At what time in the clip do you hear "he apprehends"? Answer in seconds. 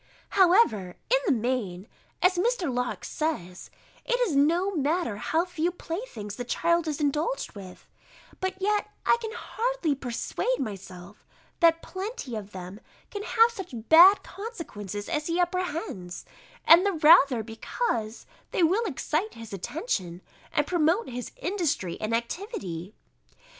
15.27-16.25